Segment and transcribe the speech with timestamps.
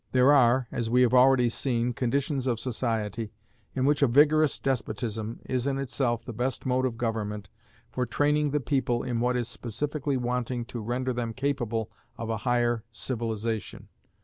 [0.13, 3.31] There are, as we have already seen, conditions of society
[3.75, 7.49] in which a vigorous despotism is in itself the best mode of government
[7.91, 12.37] for training the people in what is specifically wanting to render them capable of a
[12.37, 13.89] higher civilization.